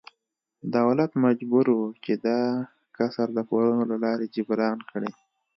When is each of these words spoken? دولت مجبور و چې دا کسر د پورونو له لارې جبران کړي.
دولت 0.75 1.11
مجبور 1.25 1.65
و 1.71 1.79
چې 2.03 2.13
دا 2.25 2.39
کسر 2.97 3.27
د 3.33 3.39
پورونو 3.49 3.83
له 3.91 3.97
لارې 4.05 4.27
جبران 4.35 4.77
کړي. 4.91 5.11